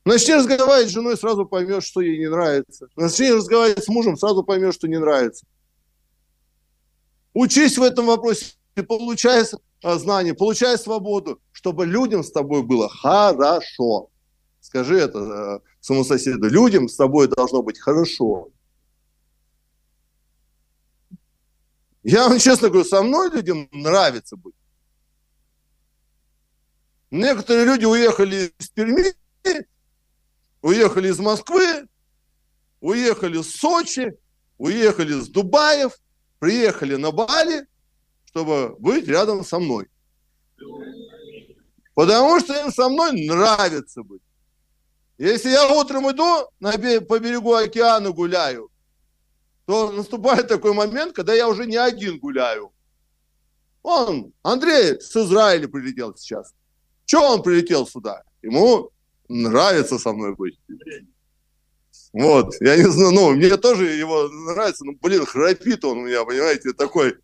[0.05, 2.89] Начни разговаривать с женой, сразу поймешь, что ей не нравится.
[2.97, 5.47] Начни разговаривать с мужем, сразу поймешь, что не нравится.
[7.35, 8.55] Учись в этом вопросе,
[8.89, 9.45] получай
[9.83, 14.09] знания, получай свободу, чтобы людям с тобой было хорошо.
[14.61, 16.49] Скажи это э, своему соседу.
[16.49, 18.49] Людям с тобой должно быть хорошо.
[22.03, 24.55] Я вам честно говорю, со мной людям нравится быть.
[27.11, 29.13] Некоторые люди уехали из Перми,
[30.63, 31.87] уехали из Москвы,
[32.81, 34.17] уехали с Сочи,
[34.59, 35.93] уехали с Дубаев,
[36.39, 37.67] приехали на Бали,
[38.27, 39.89] чтобы быть рядом со мной.
[41.95, 44.23] Потому что им со мной нравится быть.
[45.19, 48.71] Если я утром иду на, по берегу океана гуляю,
[49.67, 52.73] то наступает такой момент, когда я уже не один гуляю.
[53.83, 56.55] Он, Андрей с Израиля прилетел сейчас.
[57.05, 58.23] Чего он прилетел сюда?
[58.43, 58.91] Ему
[59.31, 60.59] нравится со мной быть.
[62.13, 66.25] Вот, я не знаю, ну, мне тоже его нравится, ну, блин, храпит он у меня,
[66.25, 67.15] понимаете, такой.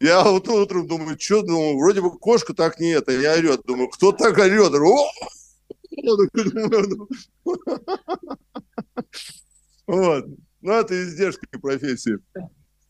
[0.00, 3.88] Я вот утром думаю, что, думаю, вроде бы кошка так не это, я орет, думаю,
[3.88, 4.72] кто так орет?
[9.86, 10.26] Вот.
[10.60, 12.18] Ну, это издержки профессии.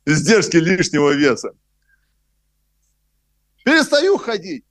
[0.06, 1.52] Издержки лишнего веса.
[3.64, 4.64] Перестаю ходить.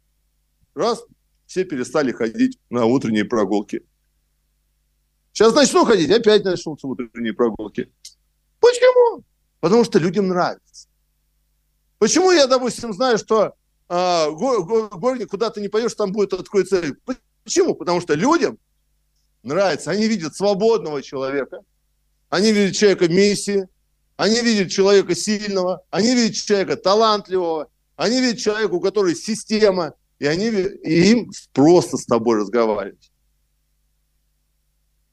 [0.74, 1.04] Раз,
[1.46, 3.84] все перестали ходить на утренние прогулки.
[5.34, 7.92] Сейчас начну ходить, опять начнутся утренние прогулки.
[8.60, 9.24] Почему?
[9.60, 10.88] Потому что людям нравится.
[12.00, 13.54] Почему я, допустим, знаю, что
[13.88, 16.34] а, горник куда то не пойдешь, там будет
[16.70, 16.96] цель.
[17.44, 17.76] Почему?
[17.76, 18.58] Потому что людям
[19.44, 19.92] нравится.
[19.92, 21.62] Они видят свободного человека,
[22.30, 23.68] они видят человека миссии,
[24.16, 30.26] они видят человека сильного, они видят человека талантливого, они видят человека, у которого система, и,
[30.26, 33.11] они, и им просто с тобой разговаривать.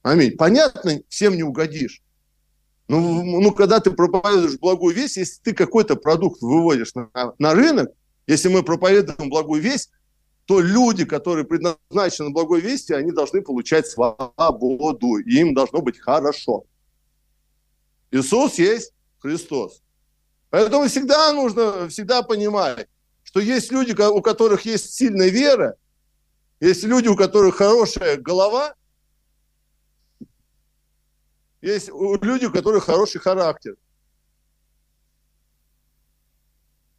[0.02, 0.36] Аминь.
[0.36, 2.02] Понятно, всем не угодишь.
[2.88, 7.90] Ну, ну, когда ты проповедуешь благую весть, если ты какой-то продукт выводишь на, на рынок,
[8.26, 9.90] если мы проповедуем благую весть,
[10.48, 16.64] то люди, которые предназначены благой вести, они должны получать свободу, и им должно быть хорошо.
[18.10, 19.82] Иисус есть Христос.
[20.48, 22.88] Поэтому всегда нужно всегда понимать,
[23.24, 25.76] что есть люди, у которых есть сильная вера,
[26.60, 28.74] есть люди, у которых хорошая голова,
[31.60, 33.76] есть люди, у которых хороший характер.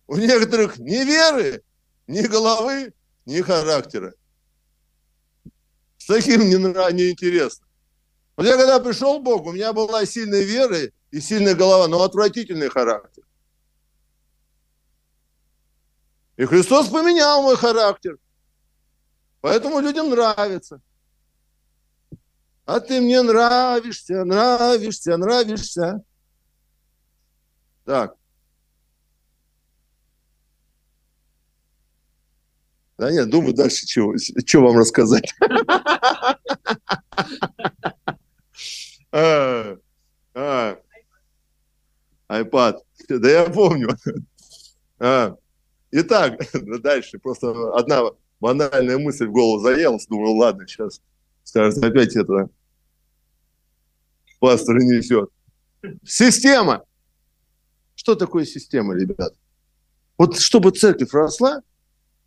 [0.08, 1.64] У некоторых ни веры,
[2.08, 2.94] ни головы,
[3.26, 4.14] ни характера.
[5.98, 6.56] С таким не,
[6.94, 7.68] не интересно.
[8.36, 12.02] Вот я когда пришел к Богу, у меня была сильная вера и сильная голова, но
[12.02, 13.24] отвратительный характер.
[16.38, 18.18] И Христос поменял мой характер.
[19.42, 20.82] Поэтому людям нравится.
[22.70, 26.04] А ты мне нравишься, нравишься, нравишься.
[27.84, 28.16] Так.
[33.00, 34.14] Да нет, думаю дальше, что,
[34.46, 35.34] что вам рассказать.
[39.12, 39.76] А,
[40.36, 40.78] а.
[42.30, 42.78] iPad.
[43.08, 43.98] Да я помню.
[45.00, 45.36] А,
[45.90, 46.40] итак,
[46.84, 47.18] дальше.
[47.18, 50.06] Просто одна банальная мысль в голову заелась.
[50.06, 51.02] Думаю, ладно, сейчас
[51.44, 52.52] скажет, опять это
[54.40, 55.30] пастор несет.
[56.04, 56.84] Система.
[57.96, 59.34] Что такое система, ребят?
[60.18, 61.62] Вот чтобы церковь росла,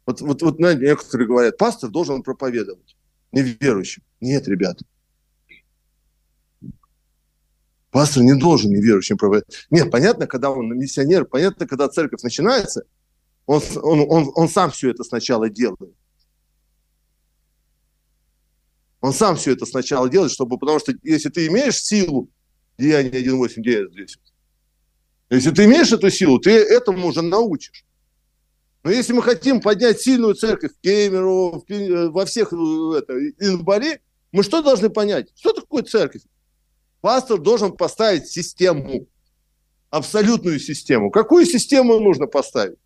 [0.07, 2.96] вот, вот, вот некоторые говорят, пастор должен проповедовать
[3.33, 4.03] неверующим.
[4.20, 4.85] Нет, ребята.
[7.90, 9.66] Пастор не должен неверующим проповедовать.
[9.70, 12.85] Нет, понятно, когда он миссионер, понятно, когда церковь начинается,
[13.46, 15.94] он, он, он, он сам все это сначала делает.
[19.02, 22.30] Он сам все это сначала делает, чтобы, потому что если ты имеешь силу,
[22.78, 24.16] Деяние 1.8, где я здесь?
[25.28, 27.84] Если ты имеешь эту силу, ты этому уже научишь.
[28.84, 32.56] Но если мы хотим поднять сильную церковь в Кемерово, э, во всех э,
[32.98, 35.32] это, Инбари, мы что должны понять?
[35.36, 36.22] Что такое церковь?
[37.00, 39.08] Пастор должен поставить систему,
[39.90, 41.10] абсолютную систему.
[41.10, 42.78] Какую систему нужно поставить?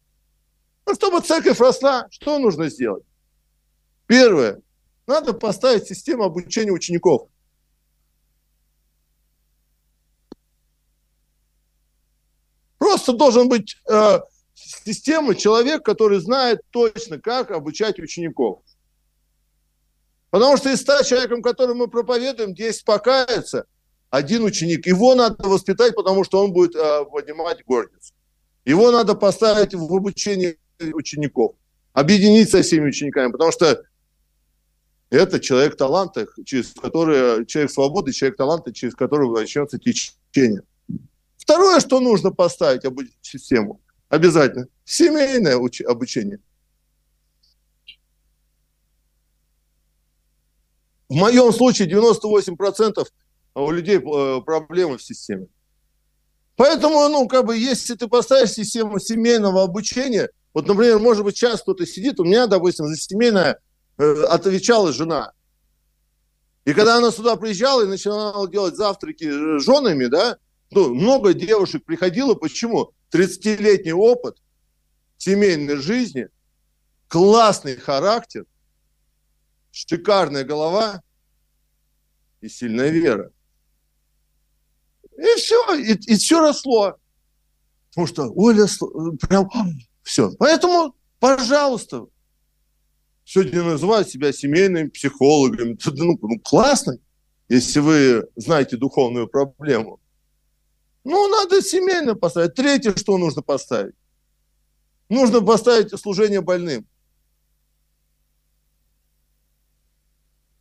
[0.87, 3.05] Ну, чтобы церковь росла, что нужно сделать?
[4.07, 4.62] Первое.
[5.07, 7.29] Надо поставить систему обучения учеников.
[12.79, 14.21] Просто должен быть э,
[14.55, 18.62] система, человек, который знает точно, как обучать учеников.
[20.31, 23.64] Потому что из ста человеком, которым мы проповедуем, 10 покаяться,
[24.11, 24.87] один ученик.
[24.87, 28.12] Его надо воспитать, потому что он будет э, поднимать гордицу.
[28.64, 31.55] Его надо поставить в обучение учеников,
[31.92, 33.83] объединить со всеми учениками, потому что
[35.11, 40.62] это человек таланта, через который, человек свободы, человек таланта, через которого начнется течение.
[41.37, 46.40] Второе, что нужно поставить обучить систему, обязательно, семейное уч- обучение.
[51.09, 53.07] В моем случае 98%
[53.55, 55.47] у людей э, проблемы в системе.
[56.57, 61.62] Поэтому, ну, как бы, если ты поставишь систему семейного обучения, вот, например, может быть, сейчас
[61.62, 63.61] кто-то сидит, у меня, допустим, за семейное
[63.97, 65.33] отвечала жена.
[66.65, 70.39] И когда она сюда приезжала и начинала делать завтраки с женами, да,
[70.71, 72.35] ну, много девушек приходило.
[72.35, 72.93] Почему?
[73.13, 74.37] 30-летний опыт
[75.17, 76.29] семейной жизни,
[77.09, 78.45] классный характер,
[79.71, 81.03] шикарная голова
[82.41, 83.31] и сильная вера.
[85.17, 86.97] И все, и, и все росло.
[87.91, 88.67] Потому что Оля
[89.21, 89.49] прям
[90.03, 90.33] все.
[90.39, 92.07] Поэтому, пожалуйста,
[93.27, 95.77] сегодня называют себя семейными психологами.
[95.97, 96.99] Ну, ну, классно,
[97.49, 100.01] если вы знаете духовную проблему.
[101.05, 102.55] Ну, надо семейно поставить.
[102.55, 103.95] Третье, что нужно поставить?
[105.09, 106.87] Нужно поставить служение больным.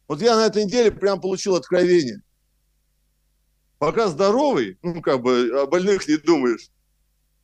[0.07, 2.21] Вот я на этой неделе прям получил откровение.
[3.79, 6.69] Пока здоровый, ну, как бы о больных не думаешь.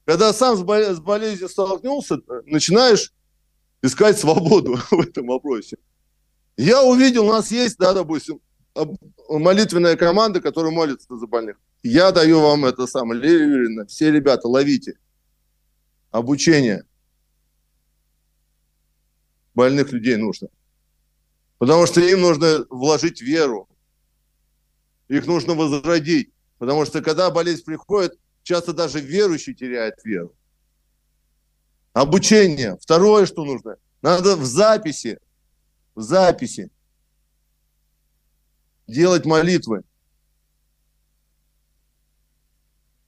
[0.05, 3.13] Когда сам с болезнью столкнулся, начинаешь
[3.81, 5.77] искать свободу в этом вопросе.
[6.57, 8.39] Я увидел, у нас есть, да, допустим,
[9.29, 11.57] молитвенная команда, которая молится за больных.
[11.83, 14.97] Я даю вам это самое, Лилия все ребята, ловите.
[16.11, 16.83] Обучение.
[19.53, 20.49] Больных людей нужно.
[21.57, 23.67] Потому что им нужно вложить веру.
[25.07, 26.31] Их нужно возродить.
[26.57, 30.35] Потому что когда болезнь приходит, часто даже верующий теряет веру.
[31.93, 32.77] Обучение.
[32.81, 33.75] Второе, что нужно.
[34.01, 35.19] Надо в записи,
[35.95, 36.69] в записи
[38.87, 39.83] делать молитвы.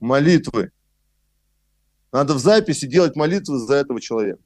[0.03, 0.71] молитвы.
[2.11, 4.43] Надо в записи делать молитвы за этого человека.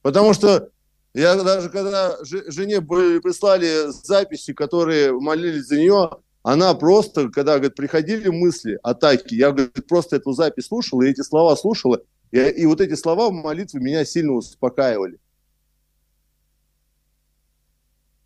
[0.00, 0.70] Потому что
[1.12, 6.10] я даже когда жене прислали записи, которые молились за нее,
[6.42, 11.22] она просто, когда говорит, приходили мысли, атаки, я говорит, просто эту запись слушала, и эти
[11.22, 12.02] слова слушала,
[12.32, 15.18] и, и вот эти слова в молитве меня сильно успокаивали.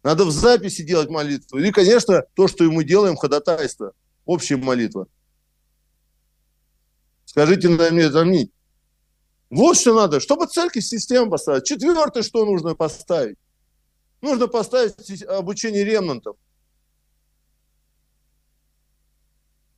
[0.02, 1.58] Надо в записи делать молитву.
[1.58, 3.92] И, конечно, то, что мы делаем, ходатайство–
[4.24, 5.08] общая молитва.
[7.24, 8.52] Скажите на мне аминь.
[9.50, 11.64] Вот что надо, чтобы церковь систему поставить.
[11.64, 13.36] Четвертое, что нужно поставить?
[14.20, 16.36] Нужно поставить обучение ремнантов.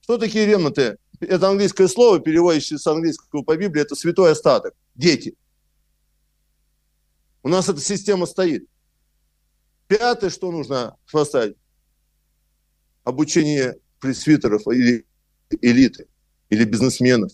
[0.09, 0.97] Что такие ремнанты?
[1.21, 4.73] Это английское слово, переводящее с английского по Библии, это святой остаток.
[4.95, 5.37] Дети.
[7.43, 8.67] У нас эта система стоит.
[9.87, 11.59] Пятое, что нужно поставить?
[13.05, 15.07] Обучение пресвитеров или
[15.61, 16.09] элиты,
[16.49, 17.33] или бизнесменов.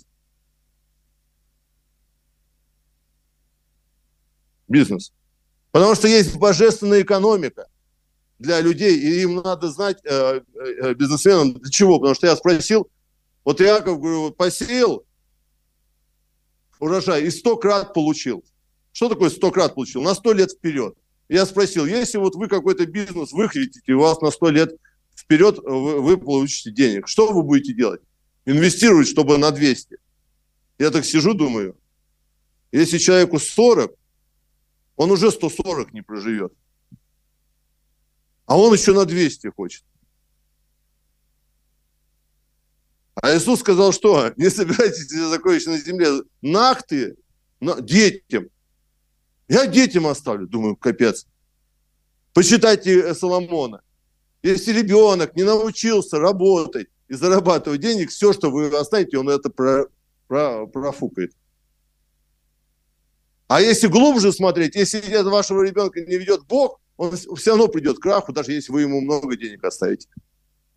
[4.66, 5.12] Бизнес.
[5.70, 7.68] Потому что есть божественная экономика
[8.38, 11.98] для людей, и им надо знать, э, э, бизнесменам, для чего.
[11.98, 12.88] Потому что я спросил,
[13.44, 15.04] вот Яков, говорю, посеял
[16.80, 18.44] урожай и 100 крат получил.
[18.92, 20.02] Что такое 100 крат получил?
[20.02, 20.94] На 100 лет вперед.
[21.28, 24.76] Я спросил, если вот вы какой-то бизнес выхватите, у вас на 100 лет
[25.16, 28.02] вперед вы, вы получите денег, что вы будете делать?
[28.44, 29.96] Инвестировать, чтобы на 200.
[30.78, 31.76] Я так сижу, думаю,
[32.72, 33.94] если человеку 40,
[34.96, 36.52] он уже 140 не проживет.
[38.46, 39.84] А он еще на 200 хочет.
[43.14, 46.08] А Иисус сказал, что не собирайтесь для сокровища на земле,
[46.42, 47.16] нахты
[47.60, 48.48] детям.
[49.48, 50.46] Я детям оставлю.
[50.46, 51.26] Думаю, капец.
[52.32, 53.82] Почитайте Соломона.
[54.42, 59.86] Если ребенок не научился работать и зарабатывать денег, все, что вы оставите, он это про,
[60.26, 61.32] про, профукает.
[63.46, 67.98] А если глубже смотреть, если это вашего ребенка не ведет Бог, он все равно придет
[67.98, 70.08] к краху, даже если вы ему много денег оставите.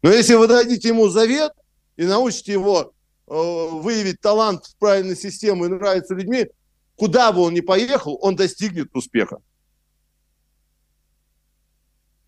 [0.02, 1.52] Но если вы дадите ему завет
[1.96, 2.94] и научите его
[3.28, 6.48] э, выявить талант в правильной системе и нравиться людьми,
[6.96, 9.40] куда бы он ни поехал, он достигнет успеха.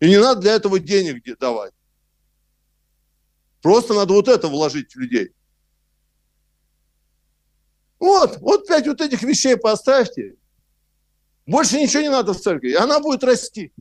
[0.00, 1.74] И не надо для этого денег давать.
[3.60, 5.34] Просто надо вот это вложить в людей.
[7.98, 10.36] Вот, вот пять вот этих вещей поставьте.
[11.50, 12.70] Больше ничего не надо в церкви.
[12.70, 13.72] И она будет расти.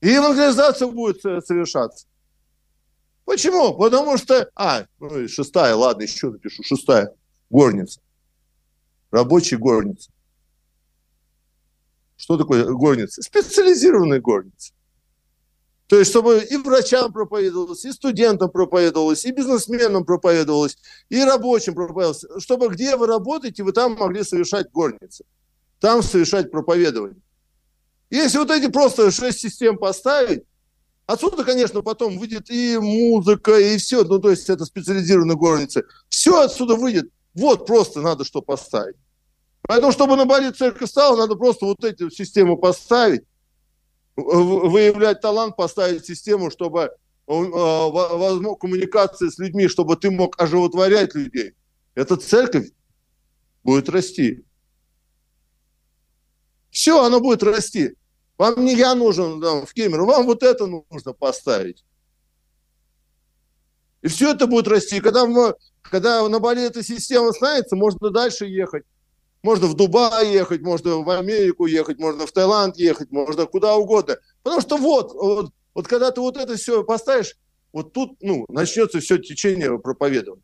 [0.00, 2.06] И евангелизация будет совершаться.
[3.24, 3.76] Почему?
[3.76, 4.50] Потому что...
[4.54, 6.62] А, ну, шестая, ладно, еще напишу.
[6.62, 7.12] Шестая.
[7.50, 8.00] Горница
[9.10, 10.10] рабочей горницы.
[12.16, 13.22] Что такое горница?
[13.22, 14.72] Специализированная горница.
[15.86, 20.76] То есть, чтобы и врачам проповедовалось, и студентам проповедовалось, и бизнесменам проповедовалось,
[21.08, 22.24] и рабочим проповедовалось.
[22.42, 25.24] Чтобы где вы работаете, вы там могли совершать горницы.
[25.80, 27.20] Там совершать проповедование.
[28.10, 30.42] Если вот эти просто шесть систем поставить,
[31.06, 34.02] отсюда, конечно, потом выйдет и музыка, и все.
[34.04, 35.82] Ну, то есть, это специализированная горница.
[36.08, 37.10] Все отсюда выйдет.
[37.34, 38.96] Вот просто надо что поставить.
[39.62, 43.22] Поэтому, чтобы на Бали церковь стала, надо просто вот эти систему поставить,
[44.16, 46.90] выявлять талант, поставить систему, чтобы э,
[47.26, 51.52] коммуникация с людьми, чтобы ты мог оживотворять людей.
[51.94, 52.70] Эта церковь
[53.62, 54.44] будет расти.
[56.70, 57.94] Все, она будет расти.
[58.36, 61.84] Вам не я нужен да, в Кемеру, вам вот это нужно поставить.
[64.02, 64.98] И все это будет расти.
[64.98, 65.54] И когда мы
[65.90, 68.84] когда на Бали эта система становится, можно дальше ехать.
[69.42, 74.16] Можно в Дубай ехать, можно в Америку ехать, можно в Таиланд ехать, можно куда угодно.
[74.42, 77.36] Потому что вот, вот, вот когда ты вот это все поставишь,
[77.72, 80.42] вот тут ну, начнется все течение проповедования.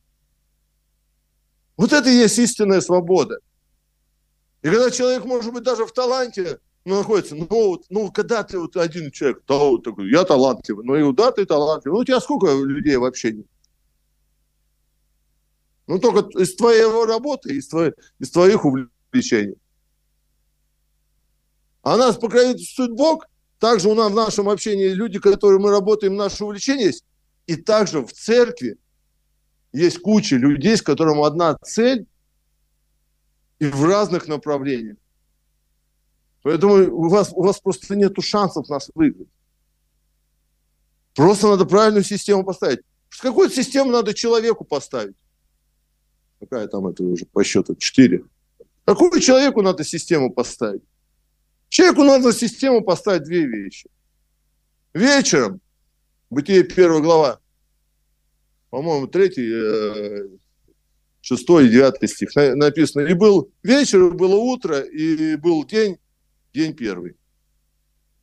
[1.76, 3.38] Вот это и есть истинная свобода.
[4.64, 8.58] И когда человек, может быть, даже в таланте ну, находится, ну, вот, ну, когда ты
[8.58, 12.04] вот один человек, то, вот, такой, я талантливый, ну, и да, ты талантливый, ну, у
[12.04, 13.46] тебя сколько людей вообще нет?
[15.86, 19.56] Ну, только из твоего работы, из, твоих, из твоих увлечений.
[21.82, 23.26] А нас покровительствует Бог.
[23.58, 27.04] Также у нас в нашем общении люди, которые мы работаем, наше увлечение есть.
[27.46, 28.78] И также в церкви
[29.74, 32.06] есть куча людей, с которым одна цель
[33.64, 34.96] и в разных направлениях.
[36.42, 39.28] Поэтому у вас, у вас просто нет шансов нас выиграть.
[41.14, 42.80] Просто надо правильную систему поставить.
[43.20, 45.16] Какую систему надо человеку поставить?
[46.40, 47.74] Какая там это уже по счету?
[47.76, 48.24] Четыре.
[48.84, 50.82] Какую человеку надо систему поставить?
[51.68, 53.88] Человеку надо систему поставить две вещи.
[54.92, 55.60] Вечером,
[56.34, 57.40] Бытие первая глава,
[58.70, 60.40] по-моему, третий,
[61.24, 63.06] э, шестой и девятый стих написано.
[63.06, 65.98] И был вечер, было утро, и был день,
[66.52, 67.16] день первый.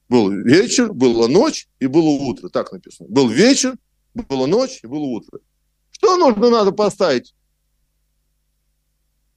[0.10, 2.50] Был вечер, была ночь и было утро.
[2.50, 3.10] Так написано.
[3.10, 3.76] Был вечер,
[4.14, 5.40] была ночь и было утро.
[5.92, 7.34] Что нужно надо поставить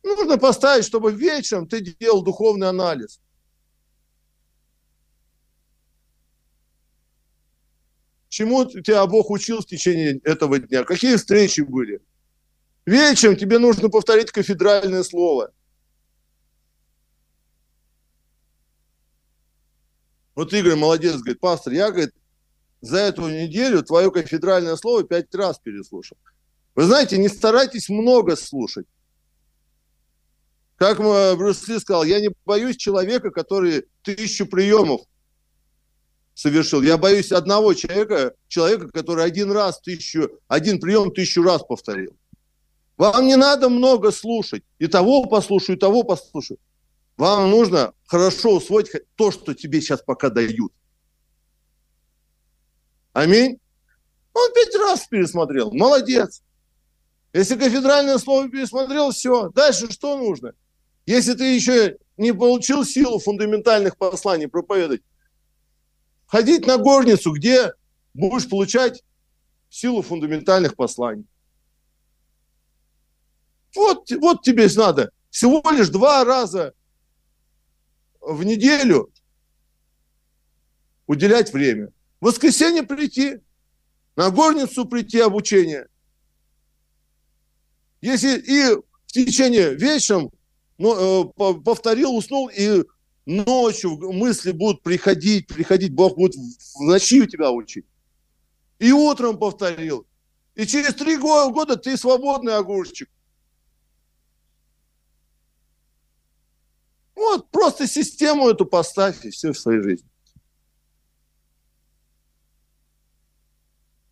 [0.04, 3.20] Нужно поставить, чтобы вечером ты делал духовный анализ.
[8.28, 10.84] Чему тебя Бог учил в течение этого дня?
[10.84, 12.02] Какие встречи были?
[12.86, 15.52] Вечером тебе нужно повторить кафедральное слово.
[20.34, 22.12] Вот Игорь молодец, говорит, пастор, я, говорит,
[22.80, 26.18] за эту неделю твое кафедральное слово пять раз переслушал.
[26.74, 28.86] Вы знаете, не старайтесь много слушать.
[30.76, 35.02] Как Брюс Ли сказал, я не боюсь человека, который тысячу приемов
[36.34, 36.82] совершил.
[36.82, 42.16] Я боюсь одного человека, человека, который один раз тысячу, один прием тысячу раз повторил.
[42.96, 44.62] Вам не надо много слушать.
[44.78, 46.58] И того послушаю, и того послушаю.
[47.16, 50.72] Вам нужно хорошо усвоить то, что тебе сейчас пока дают.
[53.12, 53.58] Аминь.
[54.32, 55.72] Он пять раз пересмотрел.
[55.72, 56.42] Молодец.
[57.32, 59.48] Если кафедральное слово пересмотрел, все.
[59.50, 60.52] Дальше что нужно?
[61.06, 65.02] Если ты еще не получил силу фундаментальных посланий проповедовать,
[66.26, 67.72] ходить на горницу, где
[68.12, 69.02] будешь получать
[69.68, 71.26] силу фундаментальных посланий.
[73.74, 76.74] Вот, вот тебе надо всего лишь два раза
[78.20, 79.12] в неделю
[81.06, 81.88] уделять время.
[82.20, 83.40] В воскресенье прийти,
[84.16, 85.88] на горницу прийти обучение.
[88.00, 90.30] Если и в течение вечером
[90.78, 92.84] ну, повторил, уснул, и
[93.26, 97.86] ночью мысли будут приходить, приходить, Бог будет в ночи у тебя учить.
[98.78, 100.06] И утром повторил.
[100.54, 103.08] И через три года ты свободный огурчик.
[107.14, 110.08] Вот просто систему эту поставь, и все в своей жизни.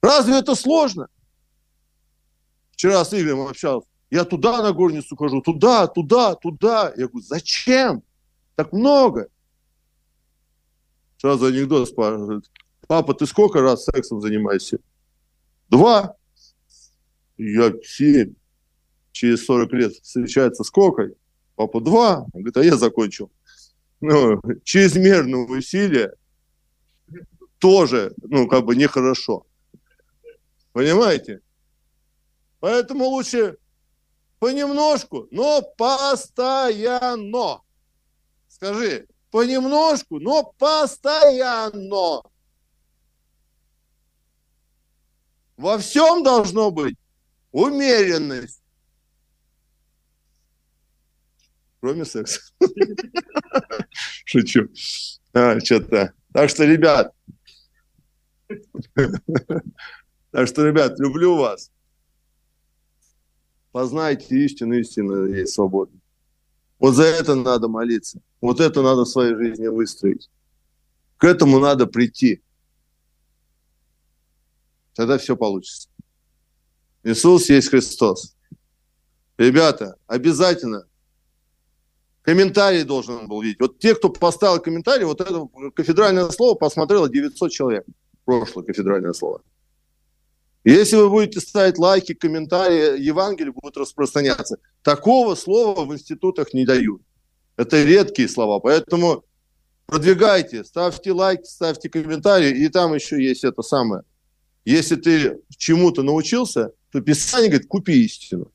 [0.00, 1.08] Разве это сложно?
[2.72, 3.88] Вчера с Игорем общался.
[4.10, 6.92] Я туда на горницу хожу, туда, туда, туда.
[6.96, 8.02] Я говорю, зачем?
[8.56, 9.28] Так много.
[11.18, 12.50] Сразу анекдот спрашивает.
[12.88, 14.80] Папа, ты сколько раз сексом занимаешься?
[15.68, 16.16] Два.
[17.38, 18.34] Я семь.
[19.12, 21.12] Через 40 лет встречается сколько?
[21.54, 22.20] Папа, два.
[22.32, 23.30] Он говорит, а я закончил.
[24.00, 26.14] Ну, чрезмерное усилие
[27.58, 29.46] тоже, ну, как бы нехорошо.
[30.72, 31.40] Понимаете?
[32.58, 33.58] Поэтому лучше
[34.38, 37.60] понемножку, но постоянно.
[38.48, 42.22] Скажи, понемножку, но постоянно.
[45.56, 46.96] Во всем должно быть
[47.52, 48.61] умеренность.
[51.82, 52.40] Кроме секса.
[54.24, 54.68] Шучу.
[55.32, 56.14] А, что-то.
[56.32, 57.12] Так что, ребят,
[60.30, 61.72] так что, ребят, люблю вас.
[63.72, 65.90] Познайте истину, истина есть свобода.
[66.78, 68.20] Вот за это надо молиться.
[68.40, 70.30] Вот это надо в своей жизни выстроить.
[71.16, 72.44] К этому надо прийти.
[74.94, 75.88] Тогда все получится.
[77.02, 78.36] Иисус есть Христос.
[79.36, 80.86] Ребята, обязательно
[82.22, 83.60] комментарий должен был видеть.
[83.60, 87.84] Вот те, кто поставил комментарий, вот это кафедральное слово посмотрело 900 человек.
[88.24, 89.42] Прошлое кафедральное слово.
[90.64, 94.58] Если вы будете ставить лайки, комментарии, Евангелие будет распространяться.
[94.82, 97.02] Такого слова в институтах не дают.
[97.56, 99.24] Это редкие слова, поэтому
[99.86, 104.04] продвигайте, ставьте лайки, ставьте комментарии, и там еще есть это самое.
[104.64, 108.52] Если ты чему-то научился, то Писание говорит, купи истину.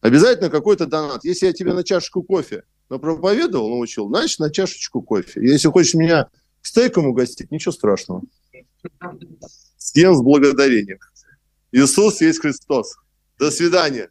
[0.00, 1.24] Обязательно какой-то донат.
[1.24, 5.40] Если я тебе на чашечку кофе проповедовал, научил, значит, на чашечку кофе.
[5.42, 6.28] Если хочешь меня
[6.62, 8.22] стейком угостить, ничего страшного.
[9.76, 10.98] Всем с благодарением.
[11.72, 12.96] Иисус есть Христос.
[13.38, 14.10] До свидания.